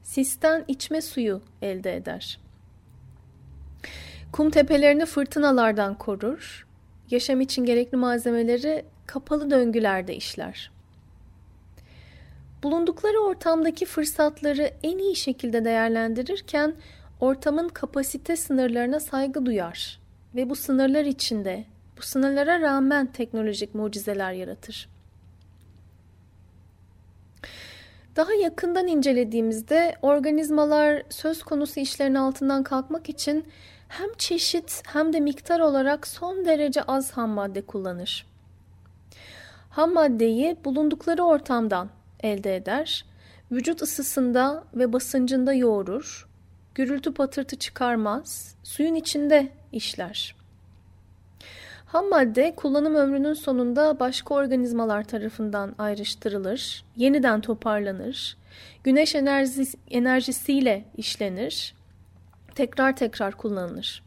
sisten 0.03 0.65
içme 0.67 1.01
suyu 1.01 1.41
elde 1.62 1.95
eder. 1.95 2.39
Kum 4.31 4.50
tepelerini 4.50 5.05
fırtınalardan 5.05 5.98
korur, 5.98 6.67
yaşam 7.10 7.41
için 7.41 7.65
gerekli 7.65 7.98
malzemeleri 7.98 8.86
kapalı 9.12 9.51
döngülerde 9.51 10.15
işler. 10.15 10.72
Bulundukları 12.63 13.20
ortamdaki 13.20 13.86
fırsatları 13.86 14.74
en 14.84 14.98
iyi 14.98 15.15
şekilde 15.15 15.65
değerlendirirken 15.65 16.75
ortamın 17.20 17.70
kapasite 17.70 18.36
sınırlarına 18.36 19.00
saygı 19.00 19.46
duyar 19.46 20.00
ve 20.36 20.50
bu 20.50 20.56
sınırlar 20.56 21.06
içinde, 21.06 21.63
bu 21.98 22.01
sınırlara 22.01 22.62
rağmen 22.62 23.08
teknolojik 23.08 23.75
mucizeler 23.75 24.32
yaratır. 24.32 24.89
Daha 28.15 28.34
yakından 28.34 28.88
incelediğimizde 28.88 29.96
organizmalar 30.01 31.03
söz 31.10 31.44
konusu 31.44 31.80
işlerin 31.80 32.15
altından 32.15 32.63
kalkmak 32.63 33.10
için 33.10 33.46
hem 33.88 34.13
çeşit 34.18 34.84
hem 34.88 35.13
de 35.13 35.20
miktar 35.20 35.60
olarak 35.60 36.08
son 36.08 36.46
derece 36.46 36.84
az 36.84 37.12
ham 37.12 37.30
madde 37.30 37.62
kullanır. 37.62 38.30
Ham 39.71 39.93
maddeyi 39.93 40.57
bulundukları 40.65 41.23
ortamdan 41.23 41.89
elde 42.23 42.55
eder, 42.55 43.05
vücut 43.51 43.81
ısısında 43.81 44.63
ve 44.73 44.93
basıncında 44.93 45.53
yoğurur, 45.53 46.27
gürültü 46.75 47.13
patırtı 47.13 47.55
çıkarmaz, 47.55 48.55
suyun 48.63 48.95
içinde 48.95 49.47
işler. 49.71 50.35
Ham 51.85 52.09
madde 52.09 52.55
kullanım 52.55 52.95
ömrünün 52.95 53.33
sonunda 53.33 53.99
başka 53.99 54.33
organizmalar 54.33 55.03
tarafından 55.03 55.75
ayrıştırılır, 55.77 56.85
yeniden 56.95 57.41
toparlanır, 57.41 58.37
güneş 58.83 59.15
enerjisi, 59.15 59.77
enerjisiyle 59.89 60.85
işlenir, 60.97 61.75
tekrar 62.55 62.95
tekrar 62.95 63.37
kullanılır. 63.37 64.03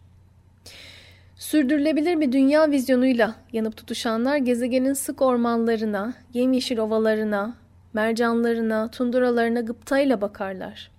Sürdürülebilir 1.37 2.21
bir 2.21 2.33
dünya 2.33 2.71
vizyonuyla 2.71 3.35
yanıp 3.53 3.77
tutuşanlar 3.77 4.37
gezegenin 4.37 4.93
sık 4.93 5.23
ormanlarına, 5.23 6.15
yemyeşil 6.35 6.79
ovalarına, 6.79 7.57
mercanlarına, 7.93 8.91
tunduralarına 8.91 9.61
gıptayla 9.61 10.21
bakarlar. 10.21 10.91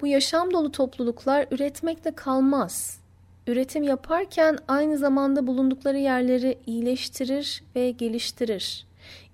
Bu 0.00 0.06
yaşam 0.06 0.52
dolu 0.52 0.72
topluluklar 0.72 1.46
üretmekte 1.50 2.10
kalmaz. 2.10 3.00
üretim 3.46 3.82
yaparken 3.82 4.58
aynı 4.68 4.98
zamanda 4.98 5.46
bulundukları 5.46 5.98
yerleri 5.98 6.58
iyileştirir 6.66 7.62
ve 7.76 7.90
geliştirir. 7.90 8.86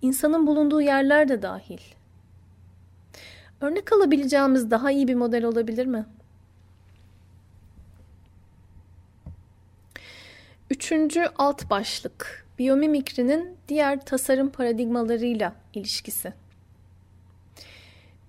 İnsanın 0.03 0.47
bulunduğu 0.47 0.81
yerler 0.81 1.29
de 1.29 1.43
dahil. 1.43 1.81
Örnek 3.61 3.93
alabileceğimiz 3.93 4.71
daha 4.71 4.91
iyi 4.91 5.09
bir 5.09 5.15
model 5.15 5.45
olabilir 5.45 5.87
mi? 5.87 6.07
Üçüncü 10.71 11.27
alt 11.39 11.71
başlık, 11.71 12.47
biyomimikrinin 12.59 13.57
diğer 13.69 14.05
tasarım 14.05 14.51
paradigmalarıyla 14.51 15.53
ilişkisi. 15.75 16.33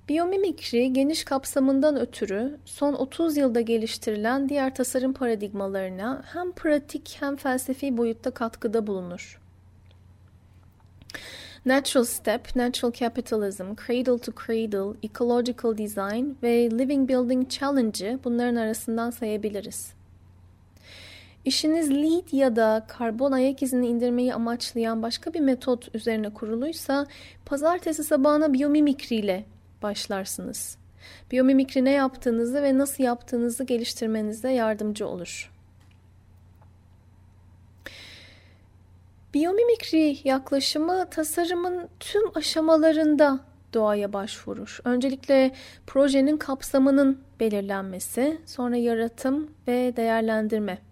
Biyomimikri 0.09 0.93
geniş 0.93 1.23
kapsamından 1.23 1.99
ötürü 1.99 2.57
son 2.65 2.93
30 2.93 3.37
yılda 3.37 3.61
geliştirilen 3.61 4.49
diğer 4.49 4.75
tasarım 4.75 5.13
paradigmalarına 5.13 6.23
hem 6.33 6.51
pratik 6.51 7.17
hem 7.19 7.35
felsefi 7.35 7.97
boyutta 7.97 8.31
katkıda 8.31 8.87
bulunur. 8.87 9.41
Natural 11.65 12.05
Step, 12.05 12.55
Natural 12.55 12.91
Capitalism, 12.91 13.65
Cradle 13.87 14.17
to 14.17 14.31
Cradle, 14.45 14.97
Ecological 15.03 15.77
Design 15.77 16.25
ve 16.43 16.71
Living 16.71 17.09
Building 17.09 17.49
Challenge'ı 17.49 18.19
bunların 18.23 18.55
arasından 18.55 19.09
sayabiliriz. 19.09 19.96
İşiniz 21.47 21.91
lead 21.91 22.33
ya 22.33 22.55
da 22.55 22.85
karbon 22.87 23.31
ayak 23.31 23.63
izini 23.63 23.87
indirmeyi 23.87 24.33
amaçlayan 24.33 25.03
başka 25.03 25.33
bir 25.33 25.39
metot 25.39 25.95
üzerine 25.95 26.33
kuruluysa 26.33 27.05
pazartesi 27.45 28.03
sabahına 28.03 28.53
biyomimikri 28.53 29.15
ile 29.15 29.45
başlarsınız. 29.81 30.77
Biyomimikri 31.31 31.85
ne 31.85 31.91
yaptığınızı 31.91 32.63
ve 32.63 32.77
nasıl 32.77 33.03
yaptığınızı 33.03 33.63
geliştirmenize 33.63 34.51
yardımcı 34.51 35.07
olur. 35.07 35.51
Biyomimikri 39.33 40.17
yaklaşımı 40.23 41.09
tasarımın 41.09 41.89
tüm 41.99 42.37
aşamalarında 42.37 43.39
doğaya 43.73 44.13
başvurur. 44.13 44.79
Öncelikle 44.83 45.51
projenin 45.87 46.37
kapsamının 46.37 47.21
belirlenmesi, 47.39 48.37
sonra 48.45 48.75
yaratım 48.75 49.51
ve 49.67 49.93
değerlendirme. 49.95 50.86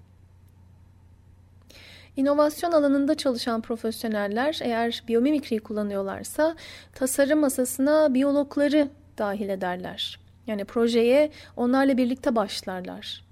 İnovasyon 2.17 2.71
alanında 2.71 3.15
çalışan 3.15 3.61
profesyoneller 3.61 4.59
eğer 4.61 5.03
biyomimikriyi 5.07 5.59
kullanıyorlarsa 5.59 6.55
tasarım 6.93 7.39
masasına 7.39 8.13
biyologları 8.13 8.89
dahil 9.17 9.49
ederler. 9.49 10.19
Yani 10.47 10.65
projeye 10.65 11.31
onlarla 11.57 11.97
birlikte 11.97 12.35
başlarlar. 12.35 13.25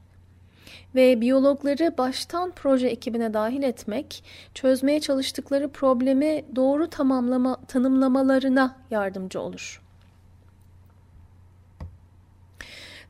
Ve 0.96 1.22
biyologları 1.22 1.98
baştan 1.98 2.52
proje 2.56 2.88
ekibine 2.88 3.34
dahil 3.34 3.64
etmek, 3.64 4.24
çözmeye 4.54 5.00
çalıştıkları 5.00 5.70
problemi 5.70 6.46
doğru 6.56 6.90
tamamlama, 6.90 7.56
tanımlamalarına 7.68 8.76
yardımcı 8.92 9.42
olur. 9.42 9.83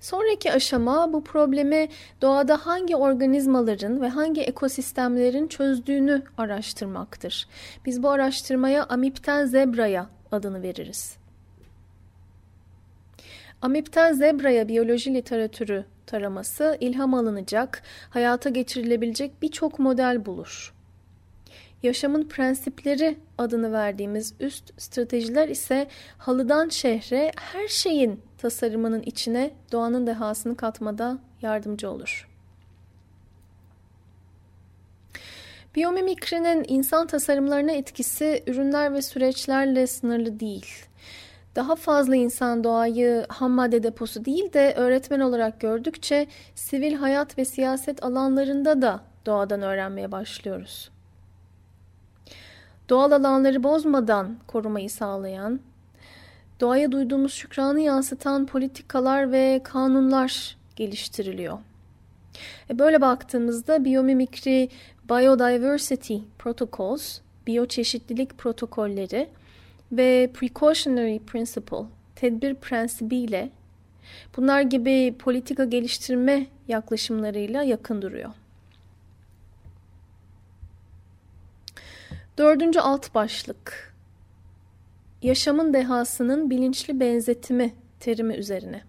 Sonraki 0.04 0.52
aşama 0.52 1.14
bu 1.14 1.24
problemi 1.24 1.88
doğada 2.22 2.58
hangi 2.58 2.96
organizmaların 2.96 4.02
ve 4.02 4.10
hangi 4.10 4.42
ekosistemlerin 4.42 5.48
çözdüğünü 5.48 6.24
araştırmaktır. 6.38 7.48
Biz 7.86 8.04
bu 8.04 8.10
araştırmaya 8.10 8.84
amipten 8.86 9.46
zebraya 9.46 10.10
adını 10.32 10.62
veririz. 10.62 11.18
Amipten 13.62 14.14
zebraya 14.14 14.68
biyoloji 14.68 15.14
literatürü 15.14 15.86
taraması 16.06 16.78
ilham 16.80 17.14
alınacak, 17.14 17.84
hayata 18.10 18.50
geçirilebilecek 18.50 19.42
birçok 19.42 19.80
model 19.80 20.26
bulur. 20.26 20.73
Yaşamın 21.84 22.24
prensipleri 22.24 23.18
adını 23.38 23.72
verdiğimiz 23.72 24.34
üst 24.40 24.82
stratejiler 24.82 25.50
ise 25.50 25.88
halıdan 26.18 26.70
şehre 26.70 27.32
her 27.36 27.68
şeyin 27.68 28.22
tasarımının 28.38 29.02
içine 29.02 29.52
doğanın 29.72 30.08
dehasını 30.08 30.58
katmada 30.58 31.18
yardımcı 31.42 31.90
olur. 31.90 32.30
Biyomimikrinin 35.76 36.66
insan 36.68 37.08
tasarımlarına 37.08 37.72
etkisi 37.72 38.44
ürünler 38.48 38.94
ve 38.94 39.02
süreçlerle 39.02 39.88
sınırlı 39.88 40.40
değil. 40.40 40.86
Daha 41.56 41.76
fazla 41.76 42.16
insan 42.16 42.64
doğayı 42.64 43.26
ham 43.30 43.52
madde 43.52 43.84
deposu 43.84 44.26
değil 44.26 44.54
de 44.54 44.74
öğretmen 44.78 45.20
olarak 45.20 45.62
gördükçe 45.62 46.28
sivil 46.56 46.94
hayat 46.94 47.38
ve 47.38 47.46
siyaset 47.46 48.04
alanlarında 48.04 48.82
da 48.82 49.02
doğadan 49.26 49.62
öğrenmeye 49.62 50.12
başlıyoruz. 50.12 50.93
Doğal 52.90 53.12
alanları 53.12 53.64
bozmadan 53.64 54.38
korumayı 54.48 54.90
sağlayan, 54.90 55.60
doğaya 56.62 56.92
duyduğumuz 56.92 57.34
şükranı 57.34 57.82
yansıtan 57.82 58.46
politikalar 58.46 59.32
ve 59.32 59.62
kanunlar 59.64 60.58
geliştiriliyor. 60.76 61.60
E 62.70 62.80
böyle 62.80 63.02
baktığımızda 63.02 63.86
biyomimikri 63.86 64.70
Biodiversity 65.10 66.18
Protocols, 66.40 67.20
biyoçeşitlilik 67.48 68.38
protokolleri 68.38 69.30
ve 69.92 70.30
Precautionary 70.34 71.20
Principle, 71.20 71.86
tedbir 72.16 72.56
prensibiyle 72.56 73.50
bunlar 74.38 74.62
gibi 74.62 75.16
politika 75.20 75.66
geliştirme 75.66 76.46
yaklaşımlarıyla 76.68 77.64
yakın 77.64 78.02
duruyor. 78.02 78.30
Dördüncü 82.38 82.80
alt 82.80 83.16
başlık. 83.16 83.94
Yaşamın 85.22 85.74
dehasının 85.74 86.50
bilinçli 86.50 87.00
benzetimi 87.00 87.74
terimi 88.00 88.36
üzerine. 88.36 88.82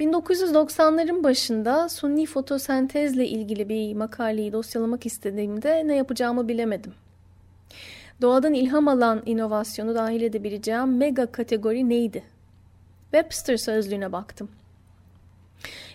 1990'ların 0.00 1.24
başında 1.24 1.88
sunni 1.88 2.26
fotosentezle 2.26 3.28
ilgili 3.28 3.68
bir 3.68 3.94
makaleyi 3.94 4.52
dosyalamak 4.52 5.06
istediğimde 5.06 5.88
ne 5.88 5.96
yapacağımı 5.96 6.48
bilemedim. 6.48 6.94
Doğadan 8.22 8.54
ilham 8.54 8.88
alan 8.88 9.22
inovasyonu 9.26 9.94
dahil 9.94 10.22
edebileceğim 10.22 10.96
mega 10.96 11.26
kategori 11.26 11.88
neydi? 11.88 12.22
Webster 13.10 13.56
sözlüğüne 13.56 14.12
baktım. 14.12 14.48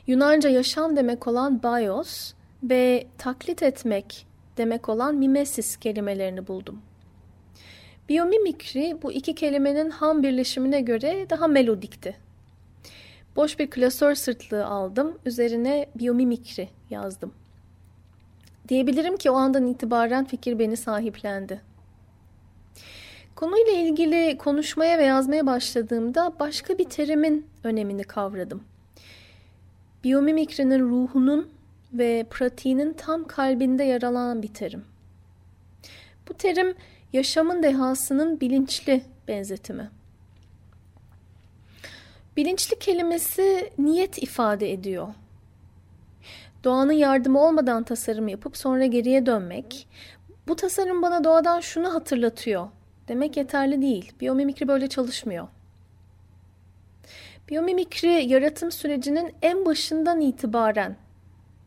Yunanca 0.08 0.50
yaşam 0.50 0.96
demek 0.96 1.28
olan 1.28 1.64
bios 1.64 2.34
ve 2.64 3.08
taklit 3.18 3.64
etmek 3.64 4.29
demek 4.60 4.90
olan 4.90 5.16
mimesis 5.16 5.78
kelimelerini 5.78 6.48
buldum. 6.48 6.82
Biyomimikri 8.10 8.98
bu 9.04 9.12
iki 9.12 9.36
kelimenin 9.36 9.90
ham 9.90 10.24
birleşimine 10.24 10.82
göre 10.82 11.30
daha 11.30 11.48
melodikti. 11.48 12.16
Boş 13.36 13.60
bir 13.60 13.70
klasör 13.70 14.16
sırtlığı 14.16 14.66
aldım, 14.66 15.18
üzerine 15.26 15.90
biyomimikri 15.96 16.70
yazdım. 16.90 17.34
Diyebilirim 18.70 19.18
ki 19.18 19.32
o 19.32 19.36
andan 19.36 19.68
itibaren 19.68 20.26
fikir 20.26 20.60
beni 20.60 20.78
sahiplendi. 20.78 21.62
Konuyla 23.36 23.74
ilgili 23.74 24.38
konuşmaya 24.38 24.98
ve 24.98 25.04
yazmaya 25.04 25.46
başladığımda 25.46 26.34
başka 26.40 26.78
bir 26.78 26.84
terimin 26.84 27.48
önemini 27.64 28.04
kavradım. 28.04 28.64
Biyomimikrinin 30.04 30.80
ruhunun 30.90 31.50
ve 31.94 32.26
pratiğinin 32.30 32.94
tam 32.94 33.28
kalbinde 33.28 33.84
yer 33.84 34.02
alan 34.02 34.42
bir 34.42 34.54
terim. 34.54 34.86
Bu 36.30 36.34
terim 36.34 36.76
yaşamın 37.14 37.64
dehasının 37.64 38.40
bilinçli 38.40 39.02
benzetimi. 39.28 39.90
Bilinçli 42.38 42.80
kelimesi 42.80 43.70
niyet 43.78 44.24
ifade 44.24 44.72
ediyor. 44.72 45.08
Doğanın 46.64 46.94
yardımı 46.94 47.40
olmadan 47.40 47.84
tasarım 47.84 48.28
yapıp 48.28 48.58
sonra 48.58 48.86
geriye 48.86 49.26
dönmek, 49.26 49.88
bu 50.48 50.56
tasarım 50.56 51.02
bana 51.02 51.24
doğadan 51.24 51.60
şunu 51.60 51.94
hatırlatıyor 51.94 52.68
demek 53.08 53.38
yeterli 53.38 53.82
değil. 53.82 54.12
Biyomimikri 54.22 54.68
böyle 54.68 54.88
çalışmıyor. 54.88 55.48
Biyomimikri 57.50 58.26
yaratım 58.28 58.72
sürecinin 58.72 59.34
en 59.42 59.66
başından 59.66 60.22
itibaren 60.22 60.96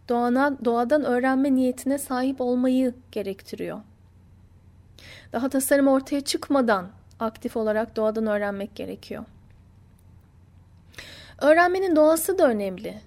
doğana, 0.09 0.57
doğadan 0.65 1.05
öğrenme 1.05 1.55
niyetine 1.55 1.99
sahip 1.99 2.41
olmayı 2.41 2.95
gerektiriyor. 3.13 3.81
Daha 5.33 5.49
tasarım 5.49 5.89
ortaya 5.89 6.21
çıkmadan 6.21 6.89
aktif 7.21 7.57
olarak 7.57 7.97
doğadan 7.97 8.27
öğrenmek 8.27 8.75
gerekiyor. 8.77 9.25
Öğrenmenin 11.41 11.97
doğası 11.97 12.39
da 12.39 12.49
önemli. 12.49 13.01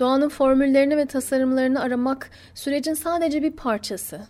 Doğanın 0.00 0.28
formüllerini 0.28 0.96
ve 0.96 1.06
tasarımlarını 1.06 1.80
aramak 1.80 2.30
sürecin 2.54 2.94
sadece 2.94 3.42
bir 3.42 3.52
parçası. 3.52 4.20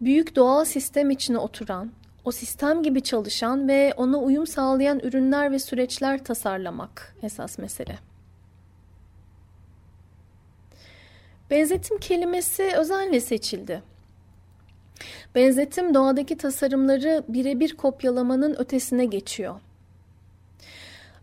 Büyük 0.00 0.36
doğal 0.36 0.64
sistem 0.64 1.10
içine 1.10 1.38
oturan, 1.38 1.92
o 2.24 2.32
sistem 2.32 2.82
gibi 2.82 3.02
çalışan 3.02 3.68
ve 3.68 3.94
ona 3.96 4.18
uyum 4.18 4.46
sağlayan 4.46 4.98
ürünler 4.98 5.52
ve 5.52 5.58
süreçler 5.58 6.24
tasarlamak 6.24 7.14
esas 7.22 7.58
mesele. 7.58 8.07
Benzetim 11.50 11.98
kelimesi 11.98 12.70
özenle 12.76 13.20
seçildi. 13.20 13.82
Benzetim 15.34 15.94
doğadaki 15.94 16.36
tasarımları 16.36 17.24
birebir 17.28 17.76
kopyalamanın 17.76 18.56
ötesine 18.58 19.04
geçiyor. 19.04 19.60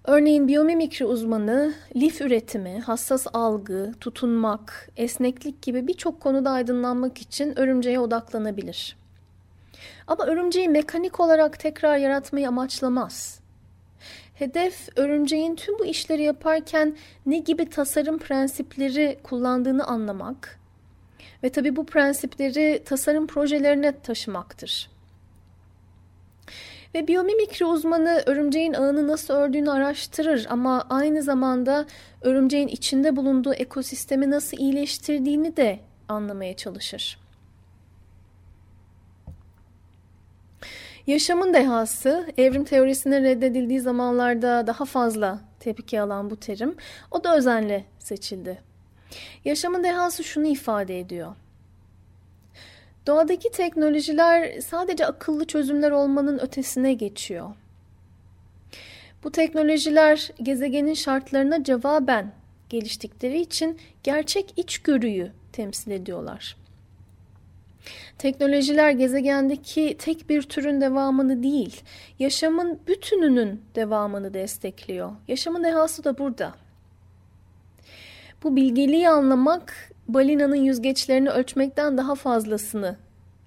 Örneğin 0.03 0.47
biyomimikri 0.47 1.05
uzmanı 1.05 1.73
lif 1.95 2.21
üretimi, 2.21 2.79
hassas 2.79 3.27
algı, 3.33 3.91
tutunmak, 3.99 4.89
esneklik 4.97 5.61
gibi 5.61 5.87
birçok 5.87 6.19
konuda 6.19 6.51
aydınlanmak 6.51 7.17
için 7.17 7.59
örümceğe 7.59 7.99
odaklanabilir. 7.99 8.97
Ama 10.07 10.25
örümceği 10.25 10.69
mekanik 10.69 11.19
olarak 11.19 11.59
tekrar 11.59 11.97
yaratmayı 11.97 12.47
amaçlamaz. 12.47 13.44
Hedef 14.35 14.89
örümceğin 14.95 15.55
tüm 15.55 15.79
bu 15.79 15.85
işleri 15.85 16.23
yaparken 16.23 16.97
ne 17.25 17.37
gibi 17.37 17.69
tasarım 17.69 18.19
prensipleri 18.19 19.19
kullandığını 19.23 19.85
anlamak 19.85 20.59
ve 21.43 21.49
tabi 21.49 21.75
bu 21.75 21.85
prensipleri 21.85 22.81
tasarım 22.85 23.27
projelerine 23.27 23.99
taşımaktır. 23.99 24.89
Ve 26.95 27.07
biyomimikri 27.07 27.65
uzmanı 27.65 28.23
örümceğin 28.25 28.73
ağını 28.73 29.07
nasıl 29.07 29.33
ördüğünü 29.33 29.71
araştırır 29.71 30.47
ama 30.49 30.85
aynı 30.89 31.21
zamanda 31.23 31.85
örümceğin 32.21 32.67
içinde 32.67 33.15
bulunduğu 33.15 33.53
ekosistemi 33.53 34.31
nasıl 34.31 34.57
iyileştirdiğini 34.57 35.57
de 35.57 35.79
anlamaya 36.07 36.55
çalışır. 36.55 37.24
Yaşamın 41.07 41.53
dehası, 41.53 42.27
evrim 42.37 42.63
teorisine 42.63 43.21
reddedildiği 43.21 43.79
zamanlarda 43.79 44.67
daha 44.67 44.85
fazla 44.85 45.39
tepki 45.59 46.01
alan 46.01 46.29
bu 46.29 46.35
terim, 46.35 46.75
o 47.11 47.23
da 47.23 47.37
özenle 47.37 47.85
seçildi. 47.99 48.61
Yaşamın 49.45 49.83
dehası 49.83 50.23
şunu 50.23 50.47
ifade 50.47 50.99
ediyor. 50.99 51.35
Doğadaki 53.07 53.51
teknolojiler 53.51 54.61
sadece 54.61 55.05
akıllı 55.05 55.47
çözümler 55.47 55.91
olmanın 55.91 56.39
ötesine 56.39 56.93
geçiyor. 56.93 57.49
Bu 59.23 59.31
teknolojiler 59.31 60.31
gezegenin 60.41 60.93
şartlarına 60.93 61.63
cevaben 61.63 62.31
geliştikleri 62.69 63.41
için 63.41 63.79
gerçek 64.03 64.53
içgörüyü 64.57 65.31
temsil 65.53 65.91
ediyorlar. 65.91 66.64
Teknolojiler 68.17 68.91
gezegendeki 68.91 69.95
tek 69.99 70.29
bir 70.29 70.41
türün 70.41 70.81
devamını 70.81 71.43
değil, 71.43 71.81
yaşamın 72.19 72.79
bütününün 72.87 73.61
devamını 73.75 74.33
destekliyor. 74.33 75.11
Yaşamın 75.27 75.63
dehası 75.63 76.03
da 76.03 76.17
burada. 76.17 76.53
Bu 78.43 78.55
bilgeliği 78.55 79.09
anlamak 79.09 79.91
balinanın 80.07 80.55
yüzgeçlerini 80.55 81.29
ölçmekten 81.29 81.97
daha 81.97 82.15
fazlasını 82.15 82.95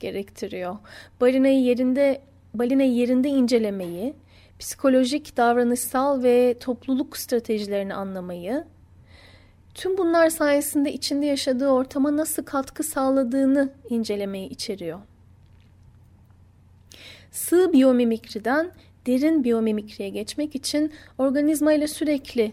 gerektiriyor. 0.01 0.77
Balinayı 1.20 1.62
yerinde 1.62 2.20
balinayı 2.55 2.92
yerinde 2.92 3.29
incelemeyi, 3.29 4.14
psikolojik, 4.59 5.37
davranışsal 5.37 6.22
ve 6.22 6.57
topluluk 6.61 7.16
stratejilerini 7.16 7.94
anlamayı, 7.94 8.64
tüm 9.79 9.99
bunlar 9.99 10.31
sayesinde 10.31 10.93
içinde 10.93 11.27
yaşadığı 11.27 11.69
ortama 11.69 12.17
nasıl 12.17 12.45
katkı 12.45 12.83
sağladığını 12.83 13.73
incelemeyi 13.91 14.49
içeriyor. 14.49 15.01
Sığ 17.31 17.73
biyomimikriden 17.73 18.71
derin 19.07 19.45
biyomimikriye 19.45 20.09
geçmek 20.09 20.55
için 20.55 20.93
organizma 21.19 21.73
ile 21.73 21.88
sürekli 21.88 22.53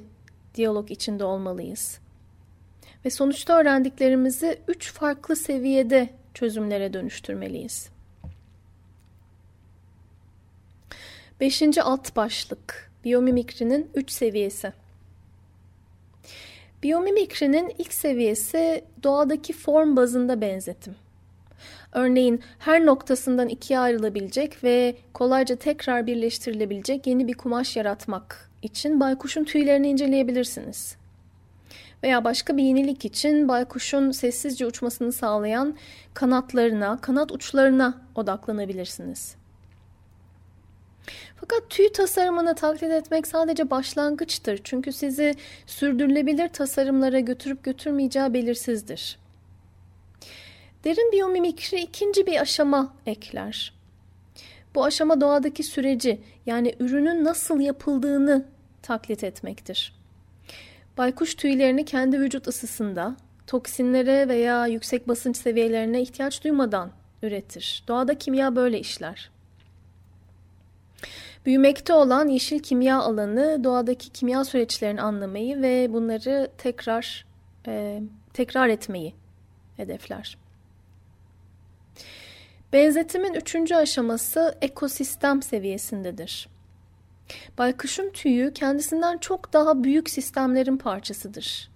diyalog 0.55 0.91
içinde 0.91 1.23
olmalıyız. 1.23 1.99
Ve 3.05 3.09
sonuçta 3.09 3.59
öğrendiklerimizi 3.59 4.59
üç 4.67 4.93
farklı 4.93 5.35
seviyede 5.35 6.09
çözümlere 6.33 6.93
dönüştürmeliyiz. 6.93 7.89
Beşinci 11.39 11.81
alt 11.81 12.15
başlık 12.15 12.91
biyomimikrinin 13.03 13.91
üç 13.95 14.11
seviyesi. 14.11 14.84
Biyomimikrinin 16.85 17.73
ilk 17.77 17.93
seviyesi 17.93 18.83
doğadaki 19.03 19.53
form 19.53 19.95
bazında 19.95 20.41
benzetim. 20.41 20.95
Örneğin 21.91 22.41
her 22.59 22.85
noktasından 22.85 23.49
ikiye 23.49 23.79
ayrılabilecek 23.79 24.63
ve 24.63 24.95
kolayca 25.13 25.55
tekrar 25.55 26.07
birleştirilebilecek 26.07 27.07
yeni 27.07 27.27
bir 27.27 27.33
kumaş 27.33 27.75
yaratmak 27.75 28.49
için 28.61 28.99
baykuşun 28.99 29.43
tüylerini 29.43 29.89
inceleyebilirsiniz. 29.89 30.95
Veya 32.03 32.23
başka 32.23 32.57
bir 32.57 32.63
yenilik 32.63 33.05
için 33.05 33.47
baykuşun 33.47 34.11
sessizce 34.11 34.65
uçmasını 34.65 35.11
sağlayan 35.11 35.75
kanatlarına, 36.13 37.01
kanat 37.01 37.31
uçlarına 37.31 38.01
odaklanabilirsiniz. 38.15 39.35
Fakat 41.35 41.69
tüy 41.69 41.91
tasarımını 41.91 42.55
taklit 42.55 42.91
etmek 42.91 43.27
sadece 43.27 43.69
başlangıçtır. 43.69 44.59
Çünkü 44.63 44.93
sizi 44.93 45.35
sürdürülebilir 45.65 46.47
tasarımlara 46.47 47.19
götürüp 47.19 47.63
götürmeyeceği 47.63 48.33
belirsizdir. 48.33 49.19
Derin 50.83 51.11
biyomimikri 51.11 51.81
ikinci 51.81 52.27
bir 52.27 52.41
aşama 52.41 52.93
ekler. 53.05 53.73
Bu 54.75 54.83
aşama 54.83 55.21
doğadaki 55.21 55.63
süreci 55.63 56.21
yani 56.45 56.75
ürünün 56.79 57.23
nasıl 57.23 57.59
yapıldığını 57.59 58.45
taklit 58.81 59.23
etmektir. 59.23 59.93
Baykuş 60.97 61.35
tüylerini 61.35 61.85
kendi 61.85 62.19
vücut 62.19 62.47
ısısında, 62.47 63.15
toksinlere 63.47 64.27
veya 64.27 64.67
yüksek 64.67 65.07
basınç 65.07 65.37
seviyelerine 65.37 66.01
ihtiyaç 66.01 66.43
duymadan 66.43 66.91
üretir. 67.23 67.83
Doğada 67.87 68.17
kimya 68.17 68.55
böyle 68.55 68.79
işler. 68.79 69.29
Büyümekte 71.45 71.93
olan 71.93 72.27
yeşil 72.27 72.59
kimya 72.59 72.99
alanı 72.99 73.63
doğadaki 73.63 74.09
kimya 74.09 74.45
süreçlerini 74.45 75.01
anlamayı 75.01 75.61
ve 75.61 75.93
bunları 75.93 76.51
tekrar 76.57 77.25
e, 77.67 78.01
tekrar 78.33 78.69
etmeyi 78.69 79.13
hedefler. 79.77 80.37
Benzetimin 82.73 83.33
üçüncü 83.33 83.75
aşaması 83.75 84.57
ekosistem 84.61 85.41
seviyesindedir. 85.41 86.49
Baykuşun 87.57 88.09
tüyü 88.09 88.53
kendisinden 88.53 89.17
çok 89.17 89.53
daha 89.53 89.83
büyük 89.83 90.09
sistemlerin 90.09 90.77
parçasıdır. 90.77 91.74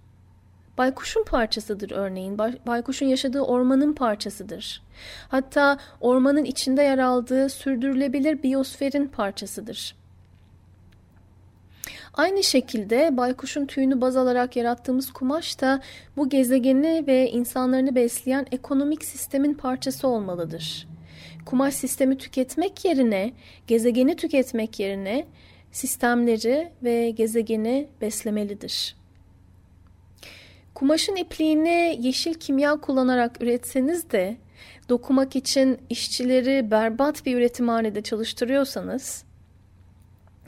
Baykuşun 0.80 1.24
parçasıdır 1.24 1.90
örneğin. 1.90 2.38
Baykuşun 2.38 3.06
yaşadığı 3.06 3.40
ormanın 3.40 3.92
parçasıdır. 3.92 4.82
Hatta 5.28 5.78
ormanın 6.00 6.44
içinde 6.44 6.82
yer 6.82 6.98
aldığı 6.98 7.48
sürdürülebilir 7.48 8.42
biyosferin 8.42 9.06
parçasıdır. 9.06 9.96
Aynı 12.14 12.42
şekilde 12.42 13.16
baykuşun 13.16 13.66
tüyünü 13.66 14.00
baz 14.00 14.16
alarak 14.16 14.56
yarattığımız 14.56 15.12
kumaş 15.12 15.60
da 15.60 15.80
bu 16.16 16.28
gezegeni 16.28 17.04
ve 17.06 17.30
insanlarını 17.30 17.94
besleyen 17.94 18.46
ekonomik 18.52 19.04
sistemin 19.04 19.54
parçası 19.54 20.08
olmalıdır. 20.08 20.88
Kumaş 21.46 21.74
sistemi 21.74 22.18
tüketmek 22.18 22.84
yerine, 22.84 23.32
gezegeni 23.66 24.16
tüketmek 24.16 24.80
yerine 24.80 25.26
sistemleri 25.72 26.72
ve 26.82 27.10
gezegeni 27.10 27.88
beslemelidir. 28.00 28.99
Kumaşın 30.80 31.16
ipliğini 31.16 31.98
yeşil 32.00 32.34
kimya 32.34 32.76
kullanarak 32.76 33.42
üretseniz 33.42 34.10
de 34.10 34.36
dokumak 34.88 35.36
için 35.36 35.78
işçileri 35.90 36.70
berbat 36.70 37.26
bir 37.26 37.36
üretimhanede 37.36 38.02
çalıştırıyorsanız, 38.02 39.24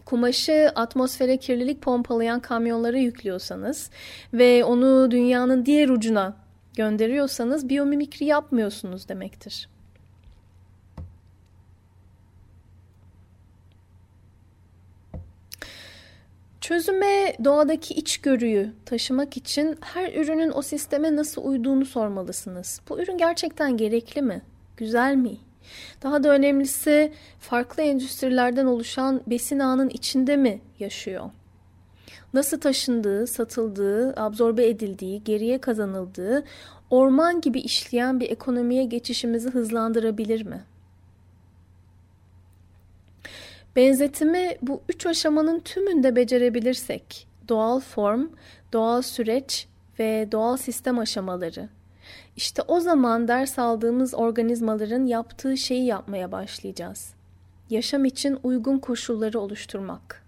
kumaşı 0.05 0.73
atmosfere 0.75 1.37
kirlilik 1.37 1.83
pompalayan 1.83 2.41
kamyonlara 2.41 2.99
yüklüyorsanız 2.99 3.91
ve 4.33 4.65
onu 4.65 5.11
dünyanın 5.11 5.67
diğer 5.67 5.89
ucuna 5.89 6.37
gönderiyorsanız 6.77 7.69
biyomimikri 7.69 8.25
yapmıyorsunuz 8.27 9.09
demektir. 9.09 9.69
Çözüme 16.63 17.37
doğadaki 17.45 17.95
içgörüyü 17.95 18.73
taşımak 18.85 19.37
için 19.37 19.79
her 19.81 20.13
ürünün 20.13 20.53
o 20.55 20.63
sisteme 20.63 21.17
nasıl 21.17 21.45
uyduğunu 21.45 21.85
sormalısınız. 21.85 22.81
Bu 22.89 23.01
ürün 23.01 23.19
gerçekten 23.19 23.77
gerekli 23.77 24.23
mi? 24.23 24.43
Güzel 24.77 25.15
mi? 25.15 25.37
Daha 26.03 26.23
da 26.23 26.29
önemlisi 26.29 27.13
farklı 27.41 27.83
endüstrilerden 27.83 28.67
oluşan 28.67 29.21
besin 29.27 29.59
ağının 29.59 29.89
içinde 29.89 30.37
mi 30.37 30.61
yaşıyor? 30.79 31.31
Nasıl 32.35 32.61
taşındığı, 32.61 33.27
satıldığı, 33.27 34.15
absorbe 34.17 34.69
edildiği, 34.69 35.25
geriye 35.25 35.59
kazanıldığı, 35.59 36.45
orman 36.91 37.41
gibi 37.41 37.61
işleyen 37.61 38.21
bir 38.21 38.31
ekonomiye 38.31 38.85
geçişimizi 38.85 39.49
hızlandırabilir 39.49 40.47
mi? 40.47 40.65
Benzetimi 43.77 44.57
bu 44.63 44.83
üç 44.89 45.07
aşamanın 45.07 45.61
tümünde 45.61 46.17
becerebilirsek, 46.17 47.29
doğal 47.49 47.81
form, 47.81 48.29
doğal 48.73 49.03
süreç 49.03 49.67
ve 49.99 50.29
doğal 50.33 50.57
sistem 50.57 50.99
aşamaları, 50.99 51.69
İşte 52.37 52.63
o 52.69 52.81
zaman 52.81 53.29
ders 53.29 53.59
aldığımız 53.59 54.15
organizmaların 54.15 55.07
yaptığı 55.07 55.57
şeyi 55.57 55.85
yapmaya 55.85 56.33
başlayacağız. 56.33 57.15
Yaşam 57.71 58.05
için 58.05 58.39
uygun 58.43 58.79
koşulları 58.79 59.41
oluşturmak. 59.41 60.23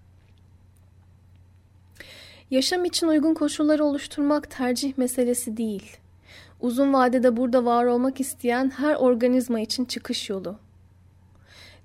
Yaşam 2.51 2.85
için 2.85 3.07
uygun 3.07 3.35
koşulları 3.35 3.85
oluşturmak 3.85 4.51
tercih 4.51 4.99
meselesi 4.99 5.57
değil. 5.57 5.97
Uzun 6.61 6.93
vadede 6.93 7.37
burada 7.37 7.65
var 7.65 7.85
olmak 7.85 8.21
isteyen 8.21 8.71
her 8.71 8.95
organizma 8.95 9.61
için 9.61 9.85
çıkış 9.85 10.31
yolu. 10.31 10.59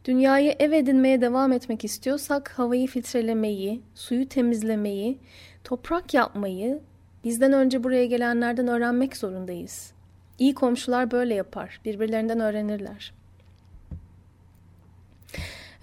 Dünyayı 0.06 0.56
ev 0.60 0.72
edinmeye 0.72 1.22
devam 1.22 1.52
etmek 1.52 1.86
istiyorsak 1.86 2.50
havayı 2.50 2.88
filtrelemeyi, 2.88 3.82
suyu 3.96 4.30
temizlemeyi, 4.30 5.18
toprak 5.64 6.14
yapmayı 6.14 6.80
bizden 7.24 7.54
önce 7.54 7.84
buraya 7.84 8.06
gelenlerden 8.06 8.68
öğrenmek 8.68 9.18
zorundayız. 9.18 9.94
İyi 10.40 10.54
komşular 10.54 11.12
böyle 11.12 11.36
yapar, 11.36 11.82
birbirlerinden 11.86 12.40
öğrenirler. 12.40 13.14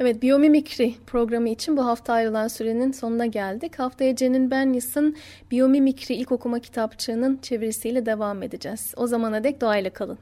Evet, 0.01 0.23
biyomimikri 0.23 0.95
programı 1.07 1.49
için 1.49 1.77
bu 1.77 1.87
hafta 1.87 2.13
ayrılan 2.13 2.49
sürenin 2.49 2.93
sonuna 2.93 3.27
geldik. 3.27 3.79
Haftaya 3.79 4.17
Cenin 4.17 4.51
Benyas'ın 4.51 5.17
Biyomimikri 5.51 6.15
ilk 6.15 6.33
okuma 6.33 6.59
kitapçığının 6.59 7.39
çevirisiyle 7.43 8.07
devam 8.07 8.43
edeceğiz. 8.43 8.95
O 8.97 9.07
zamana 9.07 9.45
dek 9.45 9.61
doğayla 9.61 9.91
kalın. 9.91 10.19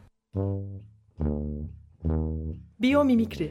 Biyomimikri 2.80 3.50